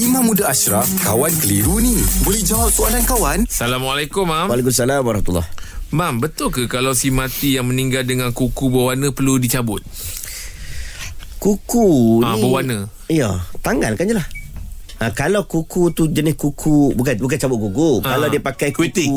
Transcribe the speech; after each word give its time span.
Imam 0.00 0.24
Muda 0.24 0.48
Ashraf, 0.48 0.88
kawan 1.04 1.28
keliru 1.44 1.76
ni. 1.76 1.92
Boleh 2.24 2.40
jawab 2.40 2.72
soalan 2.72 3.04
kawan? 3.04 3.44
Assalamualaikum, 3.44 4.24
Mam. 4.24 4.48
Waalaikumsalam 4.48 5.04
warahmatullahi 5.04 5.44
Mam, 5.92 6.24
betul 6.24 6.48
ke 6.48 6.64
kalau 6.64 6.96
si 6.96 7.12
mati 7.12 7.60
yang 7.60 7.68
meninggal 7.68 8.08
dengan 8.08 8.32
kuku 8.32 8.72
berwarna 8.72 9.12
perlu 9.12 9.36
dicabut? 9.36 9.84
Kuku 11.36 12.24
Ah, 12.24 12.32
ni 12.32 12.40
berwarna. 12.40 12.78
Ya 13.12 13.44
Tanggalkan 13.60 14.08
je 14.08 14.16
lah 14.16 14.24
Ha, 15.00 15.08
kalau 15.10 15.42
kuku 15.42 15.90
tu 15.90 16.06
jenis 16.06 16.36
kuku 16.36 16.92
bukan 16.92 17.16
bukan 17.16 17.36
cabut 17.36 17.56
kuku. 17.58 18.04
Ah. 18.04 18.12
Kalau 18.12 18.26
dia 18.28 18.36
pakai 18.38 18.68
kuku 18.68 19.08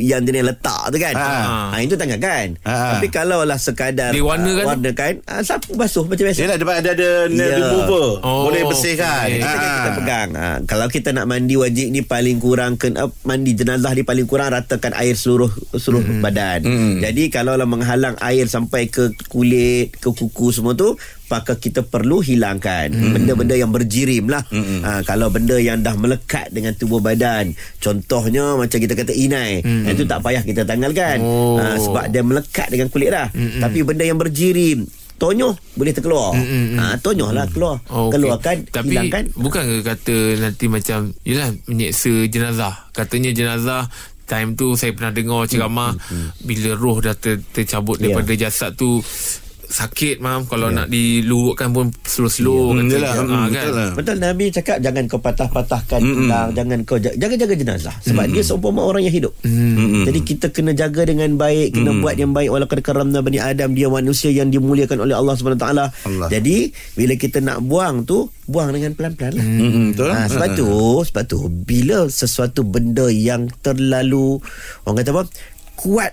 yang 0.00 0.24
jenis 0.24 0.40
letak 0.42 0.88
tu 0.88 0.96
kan. 0.96 1.12
Ah. 1.12 1.70
Ha, 1.70 1.78
itu 1.78 1.92
tanggalkan. 1.92 2.56
Ah. 2.62 2.96
Tapi 2.96 3.08
kalau 3.08 3.42
lah 3.42 3.56
sekadar 3.56 4.10
Dia 4.10 4.24
warna 4.24 4.48
kan? 4.54 4.64
warna 4.66 4.90
kan, 4.90 5.20
ha, 5.22 5.40
sapu 5.40 5.76
basuh 5.76 6.04
macam 6.04 6.24
biasa. 6.24 6.40
Yelah 6.40 6.56
depan 6.56 6.74
ada 6.78 6.90
ada 6.90 7.10
Ya. 7.26 7.36
yeah. 7.42 7.58
remover. 7.58 8.06
Oh, 8.18 8.48
Boleh 8.48 8.64
bersihkan. 8.64 9.28
okey. 9.28 9.38
Kita, 9.38 9.52
Ah. 9.52 9.68
kita 9.76 9.90
pegang 9.94 10.28
ha, 10.32 10.46
Kalau 10.62 10.86
kita 10.86 11.08
nak 11.10 11.26
mandi 11.26 11.54
wajib 11.54 11.88
ni 11.88 12.00
Paling 12.00 12.38
kurang 12.38 12.72
kena, 12.74 13.04
Mandi 13.22 13.52
jenazah 13.52 13.92
ni 13.92 14.02
paling 14.02 14.24
kurang 14.24 14.48
Ratakan 14.48 14.94
air 14.94 15.14
seluruh 15.14 15.50
Seluruh 15.72 16.00
mm. 16.02 16.22
badan 16.22 16.60
Mm. 16.62 16.94
Jadi 17.00 17.28
kalau 17.28 17.54
lah 17.54 17.64
menghalang 17.64 18.16
air 18.18 18.46
Sampai 18.46 18.86
ke 18.86 19.10
kulit 19.26 19.92
Ke 19.92 20.08
kuku 20.08 20.48
semua 20.50 20.72
tu 20.72 20.94
Maka 21.26 21.54
kita 21.54 21.82
perlu 21.82 22.20
hilangkan 22.20 22.88
mm. 22.88 23.12
Benda-benda 23.12 23.54
yang 23.54 23.68
berjirim 23.68 24.26
lah 24.26 24.46
Mm-mm. 24.48 24.80
ha, 24.80 25.02
Kalau 25.02 25.25
benda 25.28 25.56
yang 25.56 25.78
dah 25.78 25.94
melekat 25.94 26.48
Dengan 26.48 26.72
tubuh 26.72 26.98
badan 26.98 27.50
Contohnya 27.76 28.54
Macam 28.54 28.76
kita 28.76 28.92
kata 28.92 29.10
inai 29.10 29.60
mm. 29.60 29.88
Itu 29.88 30.04
tak 30.04 30.20
payah 30.20 30.40
kita 30.40 30.62
tanggalkan 30.62 31.18
Oh. 31.18 31.56
ha, 31.56 31.76
Sebab 31.76 32.04
dia 32.08 32.20
melekat 32.20 32.68
dengan 32.68 32.86
kulit 32.86 33.08
dah 33.08 33.28
Mm-mm. 33.28 33.60
Tapi 33.60 33.78
benda 33.82 34.02
yang 34.02 34.16
berjirim 34.16 34.84
Tonyoh 35.16 35.56
boleh 35.72 35.90
terkeluar 35.90 36.32
Mm-mm. 36.32 36.76
ha, 36.76 36.96
Tonyoh 36.96 37.30
lah 37.30 37.46
keluar 37.46 37.80
Oh, 37.88 38.08
okey. 38.08 38.12
Keluarkan 38.14 38.56
Tapi 38.68 38.88
Hilangkan 38.90 39.24
bukan 39.32 39.62
ke 39.62 39.76
kata 39.82 40.16
nanti 40.38 40.64
macam 40.66 40.98
Yelah 41.22 41.48
menyeksa 41.64 42.12
jenazah 42.26 42.90
Katanya 42.90 43.30
jenazah 43.30 43.88
Time 44.24 44.52
tu 44.52 44.74
saya 44.74 44.90
pernah 44.90 45.10
dengar 45.10 45.46
ceramah 45.46 45.94
Bila 46.40 46.74
roh 46.74 46.98
dah 46.98 47.14
ter, 47.14 47.40
tercabut 47.46 47.96
Ya. 47.96 48.10
daripada 48.10 48.32
jasad 48.34 48.74
tu 48.74 49.00
Sakit 49.66 50.18
mam 50.18 50.44
Kalau 50.44 50.68
nak 50.68 50.86
dilurukkan 50.86 51.68
pun 51.68 51.86
Slow-slow 52.00 52.72
Hmm, 52.72 52.78
katanya. 52.82 52.94
yelah, 52.96 53.12
Ah, 53.12 53.18
hmm, 53.18 53.26
kan? 53.26 53.46
betul 53.48 53.72
lah. 53.72 53.90
Betul 53.92 54.16
Nabi 54.18 54.44
cakap 54.48 54.76
jangan 54.78 55.02
kau 55.04 55.18
patah-patahkan 55.18 56.00
tulang, 56.00 56.48
jangan 56.52 56.78
kau 56.82 56.96
ja- 56.96 57.12
jaga-jaga 57.12 57.54
jenazah 57.54 57.94
sebab 58.00 58.24
dia 58.28 58.42
seumpama 58.42 58.80
orang 58.80 59.02
yang 59.02 59.14
hidup. 59.14 59.32
Mm-mm. 59.42 60.04
Jadi 60.04 60.20
kita 60.22 60.46
kena 60.48 60.72
jaga 60.72 61.02
dengan 61.02 61.34
baik, 61.34 61.72
kena 61.72 61.90
buat 61.96 62.14
yang 62.14 62.30
baik 62.30 62.48
walaupun 62.48 62.78
karamna 62.80 63.18
bani 63.18 63.38
Adam 63.38 63.72
dia 63.72 63.86
manusia 63.86 64.28
yang 64.28 64.48
dimuliakan 64.48 65.00
oleh 65.00 65.12
Allah 65.12 65.34
Subhanahu 65.34 65.58
taala. 65.58 65.90
Jadi 66.28 66.70
bila 66.94 67.14
kita 67.14 67.38
nak 67.38 67.60
buang 67.60 68.02
tu 68.02 68.16
buang 68.44 68.70
dengan 68.70 68.92
pelan-pelan 68.92 69.32
lah. 69.34 69.46
Betul. 69.90 70.08
Ha, 70.08 70.26
sebab 70.26 70.48
tu 70.52 70.70
sebab 71.02 71.22
tu 71.24 71.38
bila 71.48 72.06
sesuatu 72.06 72.62
benda 72.62 73.06
yang 73.06 73.50
terlalu 73.60 74.38
orang 74.82 74.96
kata 74.96 75.10
apa 75.12 75.22
kuat 75.74 76.12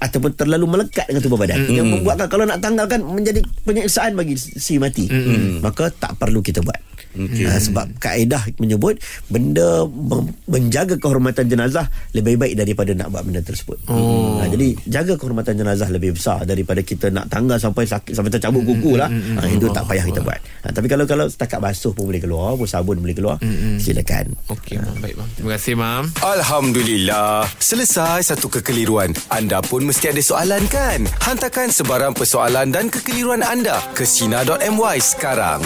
ataupun 0.00 0.32
terlalu 0.32 0.66
melekat 0.66 1.06
dengan 1.12 1.22
tubuh 1.22 1.38
badan 1.38 1.68
mm. 1.68 1.76
yang 1.76 1.86
membuatkan 1.86 2.26
kalau 2.32 2.48
nak 2.48 2.64
tanggalkan 2.64 3.04
menjadi 3.04 3.44
penyiksaan 3.68 4.16
bagi 4.16 4.34
si 4.36 4.80
mati 4.80 5.06
mm. 5.06 5.60
maka 5.60 5.92
tak 5.92 6.16
perlu 6.16 6.40
kita 6.40 6.64
buat 6.64 6.89
Okey. 7.16 7.44
ha, 7.46 7.58
sebab 7.58 7.86
kaedah 7.98 8.42
menyebut 8.56 9.00
benda 9.26 9.84
mem- 9.86 10.34
menjaga 10.46 10.94
kehormatan 10.96 11.48
jenazah 11.48 11.86
lebih 12.12 12.36
baik 12.36 12.54
daripada 12.56 12.92
nak 12.94 13.10
buat 13.10 13.22
benda 13.26 13.40
tersebut 13.42 13.78
oh. 13.90 14.40
ha, 14.40 14.48
jadi 14.48 14.74
jaga 14.86 15.14
kehormatan 15.16 15.58
jenazah 15.58 15.88
lebih 15.90 16.14
besar 16.16 16.42
daripada 16.44 16.80
kita 16.80 17.10
nak 17.10 17.28
tanggal 17.28 17.56
sampai 17.56 17.86
sakit 17.86 18.12
sampai 18.12 18.30
tercabut 18.32 18.62
kuku 18.64 18.96
lah 18.96 19.08
ha, 19.10 19.46
itu 19.48 19.66
tak 19.72 19.84
payah 19.86 20.04
kita 20.04 20.20
buat 20.22 20.40
ha, 20.64 20.70
tapi 20.70 20.86
kalau 20.86 21.04
kalau 21.04 21.26
setakat 21.26 21.58
basuh 21.60 21.92
pun 21.92 22.08
boleh 22.08 22.20
keluar 22.20 22.54
pun 22.54 22.66
sabun 22.66 23.00
boleh 23.00 23.16
keluar 23.16 23.36
silakan 23.80 24.32
Okey 24.50 24.76
mam 24.80 24.96
Baik 25.00 25.14
mam 25.16 25.28
Terima 25.36 25.50
kasih 25.56 25.74
mam 25.76 26.04
Alhamdulillah. 26.20 27.46
Selesai 27.56 28.26
satu 28.26 28.50
kekeliruan. 28.50 29.14
Anda 29.30 29.62
pun 29.62 29.86
mesti 29.86 30.10
ada 30.10 30.18
soalan 30.18 30.66
kan? 30.66 31.06
Hantarkan 31.22 31.70
sebarang 31.70 32.12
persoalan 32.12 32.74
dan 32.74 32.90
kekeliruan 32.90 33.40
anda 33.40 33.78
ke 33.94 34.02
Sina.my 34.02 34.98
sekarang. 34.98 35.62